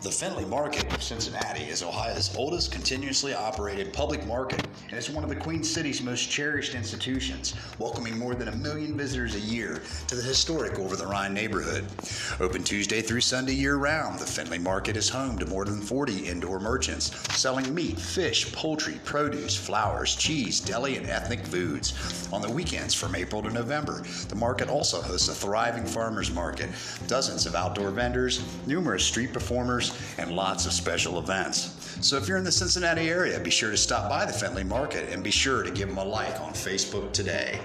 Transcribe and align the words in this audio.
The 0.00 0.12
Findlay 0.12 0.44
Market 0.44 0.94
of 0.94 1.02
Cincinnati 1.02 1.64
is 1.64 1.82
Ohio's 1.82 2.36
oldest 2.36 2.70
continuously 2.70 3.34
operated 3.34 3.92
public 3.92 4.24
market 4.28 4.60
and 4.88 4.96
it's 4.96 5.10
one 5.10 5.24
of 5.24 5.28
the 5.28 5.34
Queen 5.34 5.64
City's 5.64 6.00
most 6.00 6.30
cherished 6.30 6.76
institutions, 6.76 7.54
welcoming 7.80 8.16
more 8.16 8.36
than 8.36 8.46
a 8.46 8.54
million 8.54 8.96
visitors 8.96 9.34
a 9.34 9.40
year 9.40 9.82
to 10.06 10.14
the 10.14 10.22
historic 10.22 10.78
Over 10.78 10.94
the 10.94 11.06
Rhine 11.06 11.34
neighborhood. 11.34 11.84
Open 12.40 12.62
Tuesday 12.62 13.02
through 13.02 13.20
Sunday 13.20 13.52
year 13.52 13.78
round, 13.78 14.20
the 14.20 14.24
Findlay 14.24 14.58
Market 14.58 14.96
is 14.96 15.08
home 15.08 15.38
to 15.38 15.46
more 15.46 15.64
than 15.64 15.80
40 15.80 16.28
indoor 16.28 16.60
merchants 16.60 17.10
selling 17.36 17.74
meat, 17.74 17.98
fish, 17.98 18.52
poultry, 18.52 19.00
produce, 19.04 19.56
flowers, 19.56 20.14
cheese, 20.14 20.60
deli, 20.60 20.96
and 20.96 21.10
ethnic 21.10 21.44
foods. 21.44 22.28
On 22.32 22.40
the 22.40 22.48
weekends 22.48 22.94
from 22.94 23.16
April 23.16 23.42
to 23.42 23.50
November, 23.50 24.04
the 24.28 24.36
market 24.36 24.68
also 24.68 25.02
hosts 25.02 25.26
a 25.26 25.34
thriving 25.34 25.84
farmers 25.84 26.30
market, 26.30 26.68
dozens 27.08 27.44
of 27.44 27.56
outdoor 27.56 27.90
vendors, 27.90 28.40
numerous 28.68 29.04
street 29.04 29.32
performers, 29.32 30.00
and 30.16 30.30
lots 30.30 30.64
of 30.64 30.72
special 30.72 31.18
events. 31.18 31.74
So 32.06 32.16
if 32.16 32.28
you're 32.28 32.38
in 32.38 32.44
the 32.44 32.52
Cincinnati 32.52 33.10
area, 33.10 33.40
be 33.40 33.50
sure 33.50 33.72
to 33.72 33.76
stop 33.76 34.08
by 34.08 34.24
the 34.24 34.32
Findlay 34.32 34.62
Market 34.62 35.08
and 35.12 35.24
be 35.24 35.32
sure 35.32 35.64
to 35.64 35.72
give 35.72 35.88
them 35.88 35.98
a 35.98 36.04
like 36.04 36.40
on 36.40 36.52
Facebook 36.52 37.10
today. 37.12 37.58